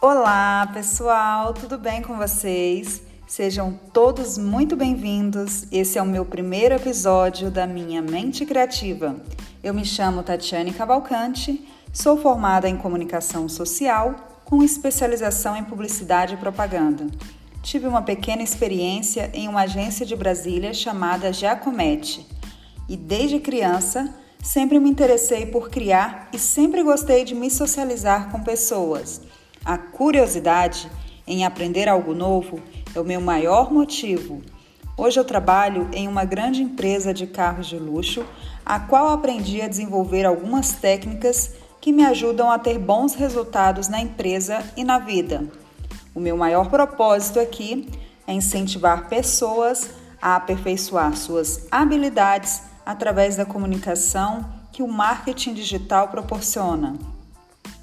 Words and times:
Olá, 0.00 0.70
pessoal, 0.72 1.52
tudo 1.52 1.76
bem 1.76 2.00
com 2.02 2.16
vocês? 2.16 3.02
Sejam 3.26 3.76
todos 3.92 4.38
muito 4.38 4.76
bem-vindos. 4.76 5.66
Esse 5.72 5.98
é 5.98 6.02
o 6.02 6.06
meu 6.06 6.24
primeiro 6.24 6.76
episódio 6.76 7.50
da 7.50 7.66
minha 7.66 8.00
Mente 8.00 8.46
Criativa. 8.46 9.16
Eu 9.60 9.74
me 9.74 9.84
chamo 9.84 10.22
Tatiane 10.22 10.72
Cavalcante, 10.72 11.68
sou 11.92 12.16
formada 12.16 12.68
em 12.68 12.76
comunicação 12.76 13.48
social 13.48 14.40
com 14.44 14.62
especialização 14.62 15.56
em 15.56 15.64
publicidade 15.64 16.34
e 16.34 16.36
propaganda. 16.36 17.08
Tive 17.60 17.88
uma 17.88 18.02
pequena 18.02 18.44
experiência 18.44 19.32
em 19.34 19.48
uma 19.48 19.62
agência 19.62 20.06
de 20.06 20.14
Brasília 20.14 20.72
chamada 20.72 21.32
Giacometti 21.32 22.24
e 22.88 22.96
desde 22.96 23.40
criança 23.40 24.14
sempre 24.40 24.78
me 24.78 24.88
interessei 24.88 25.44
por 25.44 25.68
criar 25.68 26.28
e 26.32 26.38
sempre 26.38 26.84
gostei 26.84 27.24
de 27.24 27.34
me 27.34 27.50
socializar 27.50 28.30
com 28.30 28.44
pessoas. 28.44 29.22
A 29.64 29.76
curiosidade 29.76 30.90
em 31.26 31.44
aprender 31.44 31.88
algo 31.88 32.14
novo 32.14 32.60
é 32.94 33.00
o 33.00 33.04
meu 33.04 33.20
maior 33.20 33.72
motivo. 33.72 34.40
Hoje 34.96 35.20
eu 35.20 35.24
trabalho 35.24 35.88
em 35.92 36.08
uma 36.08 36.24
grande 36.24 36.62
empresa 36.62 37.14
de 37.14 37.26
carros 37.26 37.66
de 37.66 37.78
luxo, 37.78 38.24
a 38.64 38.80
qual 38.80 39.08
aprendi 39.08 39.60
a 39.62 39.68
desenvolver 39.68 40.24
algumas 40.24 40.72
técnicas 40.72 41.54
que 41.80 41.92
me 41.92 42.04
ajudam 42.04 42.50
a 42.50 42.58
ter 42.58 42.78
bons 42.78 43.14
resultados 43.14 43.88
na 43.88 44.00
empresa 44.00 44.64
e 44.76 44.82
na 44.82 44.98
vida. 44.98 45.44
O 46.14 46.20
meu 46.20 46.36
maior 46.36 46.68
propósito 46.68 47.38
aqui 47.38 47.88
é 48.26 48.32
incentivar 48.32 49.08
pessoas 49.08 49.90
a 50.20 50.34
aperfeiçoar 50.36 51.16
suas 51.16 51.66
habilidades 51.70 52.62
através 52.84 53.36
da 53.36 53.46
comunicação 53.46 54.44
que 54.72 54.82
o 54.82 54.88
marketing 54.88 55.54
digital 55.54 56.08
proporciona. 56.08 56.96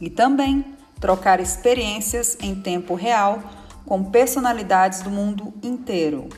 E 0.00 0.08
também 0.08 0.64
trocar 1.02 1.40
experiências 1.40 2.38
em 2.40 2.54
tempo 2.54 2.94
real 2.94 3.42
com 3.84 4.04
personalidades 4.04 5.02
do 5.02 5.10
mundo 5.10 5.52
inteiro. 5.60 6.28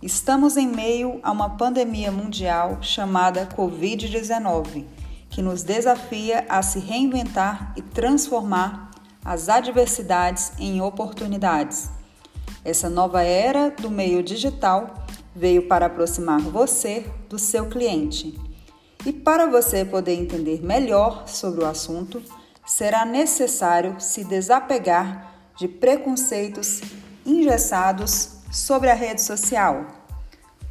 Estamos 0.00 0.56
em 0.56 0.68
meio 0.68 1.18
a 1.20 1.32
uma 1.32 1.50
pandemia 1.50 2.12
mundial 2.12 2.78
chamada 2.80 3.44
Covid-19, 3.44 4.84
que 5.28 5.42
nos 5.42 5.64
desafia 5.64 6.46
a 6.48 6.62
se 6.62 6.78
reinventar 6.78 7.74
e 7.76 7.82
transformar 7.82 8.92
as 9.24 9.48
adversidades 9.48 10.52
em 10.60 10.80
oportunidades. 10.80 11.90
Essa 12.64 12.88
nova 12.88 13.20
era 13.22 13.68
do 13.68 13.90
meio 13.90 14.22
digital 14.22 14.94
veio 15.34 15.66
para 15.66 15.86
aproximar 15.86 16.40
você 16.40 17.04
do 17.28 17.38
seu 17.38 17.66
cliente. 17.66 18.38
E 19.04 19.12
para 19.12 19.46
você 19.46 19.84
poder 19.84 20.14
entender 20.14 20.64
melhor 20.64 21.26
sobre 21.26 21.64
o 21.64 21.66
assunto, 21.66 22.22
será 22.64 23.04
necessário 23.04 24.00
se 24.00 24.24
desapegar 24.24 25.32
de 25.56 25.68
preconceitos 25.68 26.80
engessados 27.24 28.38
sobre 28.50 28.90
a 28.90 28.94
rede 28.94 29.22
social. 29.22 29.86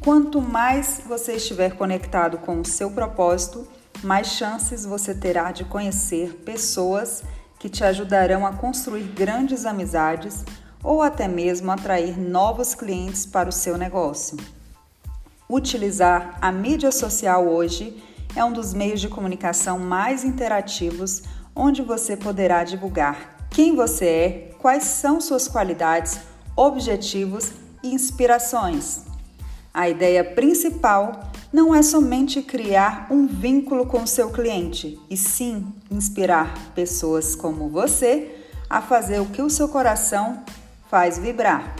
Quanto 0.00 0.40
mais 0.40 1.00
você 1.06 1.34
estiver 1.34 1.76
conectado 1.76 2.38
com 2.38 2.60
o 2.60 2.64
seu 2.64 2.90
propósito, 2.90 3.66
mais 4.02 4.26
chances 4.26 4.84
você 4.84 5.14
terá 5.14 5.50
de 5.50 5.64
conhecer 5.64 6.34
pessoas 6.44 7.22
que 7.58 7.70
te 7.70 7.82
ajudarão 7.82 8.46
a 8.46 8.52
construir 8.52 9.04
grandes 9.04 9.64
amizades 9.64 10.44
ou 10.82 11.00
até 11.00 11.26
mesmo 11.26 11.70
atrair 11.70 12.18
novos 12.20 12.74
clientes 12.74 13.24
para 13.24 13.48
o 13.48 13.52
seu 13.52 13.78
negócio. 13.78 14.36
Utilizar 15.48 16.36
a 16.42 16.52
mídia 16.52 16.92
social 16.92 17.48
hoje 17.48 18.02
é 18.36 18.44
um 18.44 18.52
dos 18.52 18.74
meios 18.74 19.00
de 19.00 19.08
comunicação 19.08 19.78
mais 19.78 20.24
interativos 20.24 21.22
onde 21.54 21.82
você 21.82 22.16
poderá 22.16 22.64
divulgar 22.64 23.48
quem 23.50 23.76
você 23.76 24.04
é, 24.04 24.50
quais 24.58 24.84
são 24.84 25.20
suas 25.20 25.46
qualidades, 25.46 26.18
objetivos 26.56 27.52
e 27.82 27.94
inspirações. 27.94 29.02
A 29.72 29.88
ideia 29.88 30.24
principal 30.24 31.30
não 31.52 31.72
é 31.72 31.82
somente 31.82 32.42
criar 32.42 33.06
um 33.10 33.28
vínculo 33.28 33.86
com 33.86 34.04
seu 34.06 34.30
cliente, 34.30 34.98
e 35.08 35.16
sim 35.16 35.72
inspirar 35.88 36.52
pessoas 36.74 37.36
como 37.36 37.68
você 37.68 38.34
a 38.68 38.80
fazer 38.80 39.20
o 39.20 39.26
que 39.26 39.40
o 39.40 39.50
seu 39.50 39.68
coração 39.68 40.42
faz 40.90 41.16
vibrar. 41.16 41.76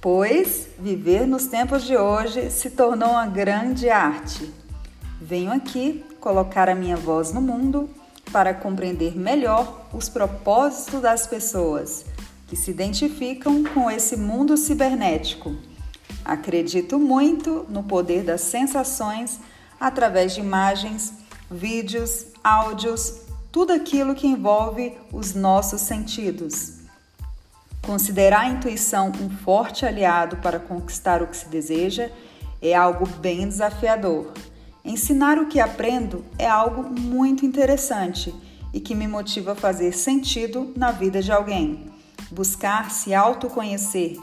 Pois 0.00 0.66
viver 0.78 1.26
nos 1.26 1.46
tempos 1.46 1.84
de 1.84 1.96
hoje 1.96 2.50
se 2.50 2.70
tornou 2.70 3.10
uma 3.10 3.26
grande 3.26 3.88
arte. 3.88 4.52
Venho 5.20 5.52
aqui 5.52 6.04
colocar 6.20 6.68
a 6.68 6.74
minha 6.74 6.96
voz 6.96 7.32
no 7.32 7.40
mundo 7.40 7.88
para 8.32 8.54
compreender 8.54 9.16
melhor 9.16 9.86
os 9.92 10.08
propósitos 10.08 11.00
das 11.00 11.26
pessoas 11.26 12.04
que 12.46 12.56
se 12.56 12.70
identificam 12.70 13.62
com 13.64 13.90
esse 13.90 14.16
mundo 14.16 14.56
cibernético. 14.56 15.54
Acredito 16.24 16.98
muito 16.98 17.64
no 17.68 17.82
poder 17.82 18.24
das 18.24 18.40
sensações 18.40 19.38
através 19.78 20.34
de 20.34 20.40
imagens, 20.40 21.12
vídeos, 21.50 22.26
áudios, 22.42 23.20
tudo 23.50 23.72
aquilo 23.72 24.14
que 24.14 24.26
envolve 24.26 24.96
os 25.12 25.34
nossos 25.34 25.80
sentidos. 25.80 26.80
Considerar 27.82 28.42
a 28.42 28.48
intuição 28.48 29.10
um 29.20 29.30
forte 29.30 29.86
aliado 29.86 30.36
para 30.36 30.60
conquistar 30.60 31.22
o 31.22 31.26
que 31.26 31.36
se 31.36 31.48
deseja 31.48 32.10
é 32.60 32.74
algo 32.74 33.06
bem 33.06 33.48
desafiador. 33.48 34.32
Ensinar 34.84 35.38
o 35.38 35.46
que 35.46 35.60
aprendo 35.60 36.24
é 36.38 36.48
algo 36.48 36.98
muito 36.98 37.44
interessante 37.44 38.34
e 38.72 38.80
que 38.80 38.94
me 38.94 39.06
motiva 39.06 39.52
a 39.52 39.56
fazer 39.56 39.92
sentido 39.92 40.72
na 40.76 40.90
vida 40.90 41.20
de 41.22 41.30
alguém. 41.30 41.90
Buscar 42.30 42.90
se 42.90 43.14
autoconhecer 43.14 44.16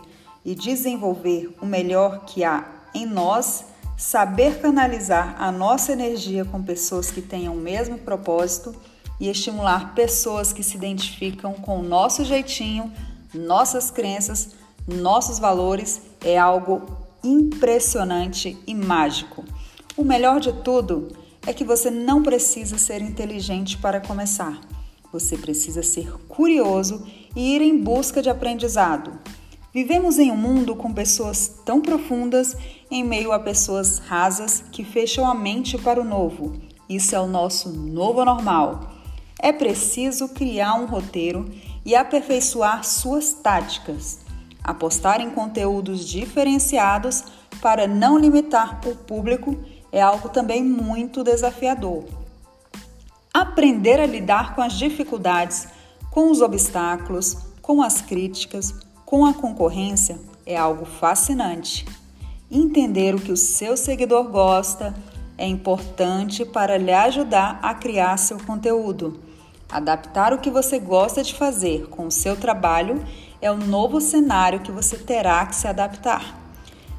e 0.43 0.55
desenvolver 0.55 1.53
o 1.61 1.65
melhor 1.65 2.25
que 2.25 2.43
há 2.43 2.65
em 2.93 3.05
nós, 3.05 3.65
saber 3.97 4.59
canalizar 4.59 5.35
a 5.37 5.51
nossa 5.51 5.91
energia 5.91 6.45
com 6.45 6.63
pessoas 6.63 7.11
que 7.11 7.21
tenham 7.21 7.53
o 7.53 7.61
mesmo 7.61 7.97
propósito 7.97 8.73
e 9.19 9.29
estimular 9.29 9.93
pessoas 9.93 10.53
que 10.53 10.63
se 10.63 10.77
identificam 10.77 11.53
com 11.53 11.79
o 11.79 11.83
nosso 11.83 12.23
jeitinho, 12.23 12.91
nossas 13.33 13.91
crenças, 13.91 14.55
nossos 14.87 15.37
valores 15.37 16.01
é 16.21 16.37
algo 16.37 16.83
impressionante 17.23 18.57
e 18.65 18.73
mágico. 18.73 19.43
O 19.97 20.03
melhor 20.03 20.39
de 20.39 20.53
tudo 20.53 21.07
é 21.47 21.51
que 21.51 21.63
você 21.63 21.89
não 21.89 22.21
precisa 22.21 22.77
ser 22.77 23.01
inteligente 23.01 23.79
para 23.79 23.99
começar. 23.99 24.61
Você 25.11 25.35
precisa 25.35 25.81
ser 25.81 26.11
curioso 26.27 27.03
e 27.35 27.55
ir 27.55 27.63
em 27.63 27.81
busca 27.81 28.21
de 28.21 28.29
aprendizado. 28.29 29.19
Vivemos 29.73 30.19
em 30.19 30.29
um 30.31 30.37
mundo 30.37 30.75
com 30.75 30.93
pessoas 30.93 31.47
tão 31.65 31.81
profundas 31.81 32.55
em 32.91 33.03
meio 33.03 33.31
a 33.31 33.39
pessoas 33.39 33.97
rasas 33.97 34.63
que 34.71 34.83
fecham 34.83 35.25
a 35.25 35.33
mente 35.33 35.79
para 35.79 35.99
o 35.99 36.05
novo. 36.05 36.53
Isso 36.87 37.15
é 37.15 37.19
o 37.19 37.25
nosso 37.25 37.69
novo 37.69 38.23
normal. 38.23 38.91
É 39.39 39.51
preciso 39.51 40.29
criar 40.29 40.75
um 40.75 40.85
roteiro 40.85 41.49
e 41.83 41.95
aperfeiçoar 41.95 42.83
suas 42.83 43.33
táticas. 43.33 44.19
Apostar 44.63 45.21
em 45.21 45.31
conteúdos 45.31 46.07
diferenciados 46.07 47.23
para 47.61 47.87
não 47.87 48.17
limitar 48.17 48.79
o 48.85 48.95
público 48.95 49.57
é 49.91 50.01
algo 50.01 50.29
também 50.29 50.63
muito 50.63 51.23
desafiador. 51.23 52.03
Aprender 53.33 53.99
a 53.99 54.05
lidar 54.05 54.55
com 54.55 54.61
as 54.61 54.73
dificuldades, 54.73 55.67
com 56.09 56.31
os 56.31 56.41
obstáculos, 56.41 57.37
com 57.61 57.81
as 57.81 58.01
críticas, 58.01 58.73
com 59.05 59.25
a 59.25 59.33
concorrência 59.33 60.19
é 60.47 60.55
algo 60.55 60.85
fascinante. 60.85 61.85
Entender 62.49 63.13
o 63.13 63.19
que 63.19 63.31
o 63.31 63.37
seu 63.37 63.75
seguidor 63.75 64.29
gosta 64.29 64.95
é 65.37 65.45
importante 65.45 66.45
para 66.45 66.77
lhe 66.77 66.93
ajudar 66.93 67.59
a 67.61 67.73
criar 67.75 68.17
seu 68.17 68.37
conteúdo. 68.39 69.19
Adaptar 69.69 70.33
o 70.33 70.37
que 70.37 70.49
você 70.49 70.79
gosta 70.79 71.21
de 71.21 71.35
fazer 71.35 71.87
com 71.89 72.07
o 72.07 72.11
seu 72.11 72.37
trabalho 72.37 73.03
é 73.41 73.51
o 73.51 73.57
novo 73.57 73.99
cenário 73.99 74.61
que 74.61 74.71
você 74.71 74.97
terá 74.97 75.45
que 75.45 75.55
se 75.55 75.67
adaptar. 75.67 76.35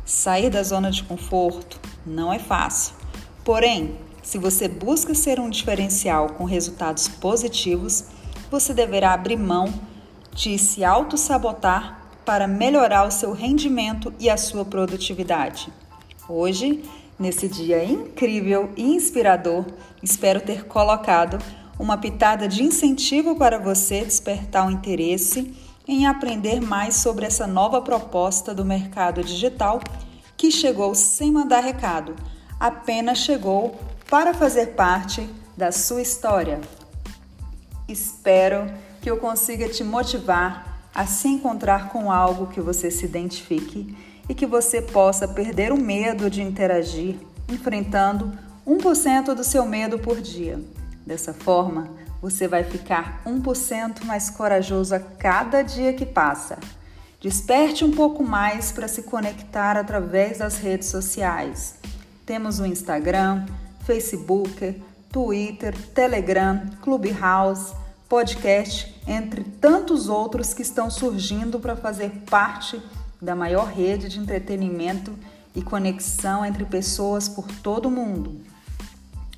Sair 0.04 0.50
da 0.50 0.62
zona 0.62 0.90
de 0.90 1.02
conforto 1.02 1.80
não 2.08 2.32
é 2.32 2.38
fácil. 2.38 2.94
Porém, 3.44 3.96
se 4.22 4.38
você 4.38 4.68
busca 4.68 5.14
ser 5.14 5.38
um 5.38 5.48
diferencial 5.48 6.30
com 6.30 6.44
resultados 6.44 7.08
positivos, 7.08 8.04
você 8.50 8.74
deverá 8.74 9.12
abrir 9.12 9.36
mão 9.36 9.72
de 10.34 10.58
se 10.58 10.84
auto-sabotar 10.84 12.02
para 12.24 12.46
melhorar 12.46 13.06
o 13.06 13.10
seu 13.10 13.32
rendimento 13.32 14.12
e 14.18 14.28
a 14.28 14.36
sua 14.36 14.64
produtividade. 14.64 15.72
Hoje, 16.28 16.84
nesse 17.18 17.48
dia 17.48 17.82
incrível 17.82 18.70
e 18.76 18.82
inspirador, 18.82 19.64
espero 20.02 20.40
ter 20.40 20.66
colocado 20.66 21.38
uma 21.78 21.96
pitada 21.96 22.46
de 22.46 22.62
incentivo 22.62 23.36
para 23.36 23.58
você 23.58 24.04
despertar 24.04 24.66
o 24.66 24.70
interesse 24.70 25.54
em 25.86 26.06
aprender 26.06 26.60
mais 26.60 26.96
sobre 26.96 27.24
essa 27.24 27.46
nova 27.46 27.80
proposta 27.80 28.54
do 28.54 28.64
mercado 28.64 29.24
digital 29.24 29.80
que 30.38 30.52
chegou 30.52 30.94
sem 30.94 31.32
mandar 31.32 31.60
recado, 31.60 32.14
apenas 32.58 33.18
chegou 33.18 33.76
para 34.08 34.32
fazer 34.32 34.68
parte 34.68 35.28
da 35.56 35.72
sua 35.72 36.00
história. 36.00 36.60
Espero 37.88 38.72
que 39.02 39.10
eu 39.10 39.18
consiga 39.18 39.68
te 39.68 39.82
motivar 39.82 40.88
a 40.94 41.04
se 41.06 41.26
encontrar 41.28 41.88
com 41.90 42.10
algo 42.10 42.46
que 42.46 42.60
você 42.60 42.90
se 42.90 43.04
identifique 43.04 43.96
e 44.28 44.34
que 44.34 44.46
você 44.46 44.80
possa 44.80 45.26
perder 45.26 45.72
o 45.72 45.80
medo 45.80 46.30
de 46.30 46.40
interagir, 46.40 47.16
enfrentando 47.48 48.32
1% 48.66 49.34
do 49.34 49.42
seu 49.42 49.66
medo 49.66 49.98
por 49.98 50.20
dia. 50.20 50.62
Dessa 51.04 51.34
forma, 51.34 51.88
você 52.20 52.46
vai 52.46 52.62
ficar 52.62 53.22
1% 53.26 54.04
mais 54.04 54.30
corajoso 54.30 54.94
a 54.94 55.00
cada 55.00 55.62
dia 55.62 55.92
que 55.92 56.06
passa. 56.06 56.58
Desperte 57.20 57.84
um 57.84 57.90
pouco 57.90 58.22
mais 58.22 58.70
para 58.70 58.86
se 58.86 59.02
conectar 59.02 59.76
através 59.76 60.38
das 60.38 60.58
redes 60.58 60.86
sociais. 60.86 61.74
Temos 62.24 62.60
o 62.60 62.66
Instagram, 62.66 63.44
Facebook, 63.84 64.80
Twitter, 65.10 65.76
Telegram, 65.88 66.62
Clubhouse, 66.80 67.74
podcast, 68.08 68.94
entre 69.04 69.42
tantos 69.42 70.08
outros 70.08 70.54
que 70.54 70.62
estão 70.62 70.88
surgindo 70.88 71.58
para 71.58 71.74
fazer 71.74 72.10
parte 72.30 72.80
da 73.20 73.34
maior 73.34 73.66
rede 73.66 74.08
de 74.08 74.20
entretenimento 74.20 75.12
e 75.56 75.60
conexão 75.60 76.44
entre 76.44 76.64
pessoas 76.64 77.28
por 77.28 77.48
todo 77.48 77.86
o 77.86 77.90
mundo. 77.90 78.40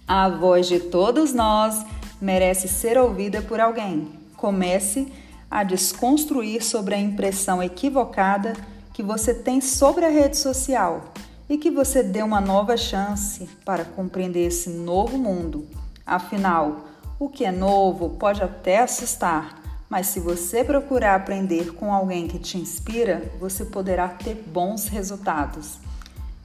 A 0.07 0.29
voz 0.29 0.69
de 0.69 0.81
todos 0.81 1.33
nós 1.33 1.83
merece 2.21 2.69
ser 2.69 2.99
ouvida 2.99 3.41
por 3.41 3.59
alguém. 3.59 4.13
Comece 4.37 5.11
a 5.51 5.65
desconstruir 5.65 6.63
sobre 6.63 6.95
a 6.95 6.99
impressão 6.99 7.63
equivocada 7.63 8.53
que 8.93 9.03
você 9.03 9.35
tem 9.35 9.61
sobre 9.61 10.05
a 10.05 10.09
rede 10.09 10.37
social 10.37 11.13
e 11.49 11.59
que 11.59 11.71
você 11.71 12.03
dê 12.03 12.23
uma 12.23 12.41
nova 12.41 12.77
chance 12.77 13.49
para 13.65 13.85
compreender 13.85 14.47
esse 14.47 14.71
novo 14.71 15.19
mundo. 15.19 15.67
Afinal, 16.07 16.87
o 17.19 17.29
que 17.29 17.45
é 17.45 17.51
novo 17.51 18.11
pode 18.11 18.43
até 18.43 18.79
assustar, 18.79 19.61
mas 19.89 20.07
se 20.07 20.21
você 20.21 20.63
procurar 20.63 21.17
aprender 21.17 21.75
com 21.75 21.93
alguém 21.93 22.29
que 22.29 22.39
te 22.39 22.57
inspira, 22.57 23.33
você 23.41 23.65
poderá 23.65 24.09
ter 24.09 24.35
bons 24.35 24.87
resultados. 24.87 25.79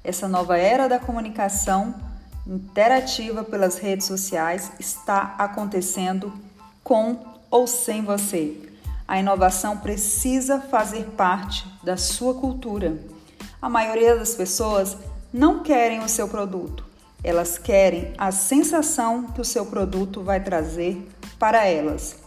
Essa 0.03 0.27
nova 0.27 0.57
era 0.57 0.87
da 0.87 0.97
comunicação 0.97 1.93
interativa 2.47 3.43
pelas 3.43 3.77
redes 3.77 4.07
sociais 4.07 4.71
está 4.79 5.35
acontecendo 5.37 6.33
com 6.83 7.17
ou 7.49 7.67
sem 7.67 8.03
você. 8.03 8.74
A 9.07 9.19
inovação 9.19 9.77
precisa 9.77 10.59
fazer 10.59 11.05
parte 11.11 11.65
da 11.83 11.95
sua 11.95 12.33
cultura. 12.33 12.97
A 13.61 13.69
maioria 13.69 14.15
das 14.15 14.33
pessoas 14.33 14.97
não 15.31 15.61
querem 15.61 15.99
o 15.99 16.09
seu 16.09 16.27
produto, 16.27 16.83
elas 17.23 17.57
querem 17.57 18.13
a 18.17 18.31
sensação 18.31 19.23
que 19.23 19.41
o 19.41 19.45
seu 19.45 19.65
produto 19.65 20.23
vai 20.23 20.39
trazer 20.39 21.07
para 21.37 21.65
elas. 21.65 22.17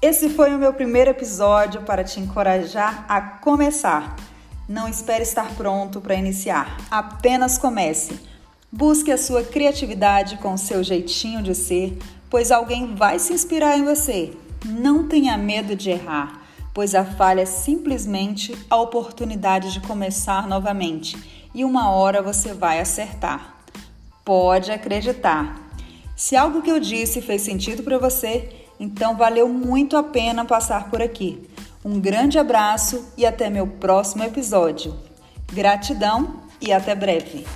Esse 0.00 0.28
foi 0.30 0.54
o 0.54 0.58
meu 0.58 0.72
primeiro 0.72 1.10
episódio 1.10 1.82
para 1.82 2.04
te 2.04 2.20
encorajar 2.20 3.04
a 3.08 3.20
começar. 3.20 4.16
Não 4.68 4.86
espere 4.88 5.22
estar 5.22 5.54
pronto 5.54 6.00
para 6.00 6.14
iniciar, 6.14 6.76
apenas 6.90 7.58
comece. 7.58 8.20
Busque 8.70 9.10
a 9.10 9.18
sua 9.18 9.42
criatividade 9.42 10.36
com 10.38 10.52
o 10.52 10.58
seu 10.58 10.84
jeitinho 10.84 11.42
de 11.42 11.54
ser, 11.54 11.98
pois 12.28 12.50
alguém 12.50 12.94
vai 12.94 13.18
se 13.18 13.32
inspirar 13.32 13.78
em 13.78 13.84
você. 13.84 14.36
Não 14.64 15.06
tenha 15.06 15.36
medo 15.38 15.76
de 15.76 15.90
errar, 15.90 16.42
pois 16.74 16.94
a 16.94 17.04
falha 17.04 17.42
é 17.42 17.46
simplesmente 17.46 18.56
a 18.68 18.76
oportunidade 18.76 19.72
de 19.72 19.80
começar 19.80 20.46
novamente 20.46 21.16
e 21.54 21.64
uma 21.64 21.90
hora 21.90 22.22
você 22.22 22.52
vai 22.52 22.80
acertar. 22.80 23.56
Pode 24.24 24.70
acreditar. 24.70 25.58
Se 26.14 26.36
algo 26.36 26.62
que 26.62 26.70
eu 26.70 26.80
disse 26.80 27.22
fez 27.22 27.42
sentido 27.42 27.82
para 27.82 27.98
você, 27.98 28.48
então 28.78 29.16
valeu 29.16 29.48
muito 29.48 29.96
a 29.96 30.02
pena 30.02 30.44
passar 30.44 30.90
por 30.90 31.00
aqui. 31.00 31.48
Um 31.84 32.00
grande 32.00 32.38
abraço 32.38 33.12
e 33.16 33.24
até 33.24 33.48
meu 33.48 33.66
próximo 33.66 34.24
episódio. 34.24 34.94
Gratidão 35.52 36.40
e 36.60 36.72
até 36.72 36.94
breve. 36.94 37.46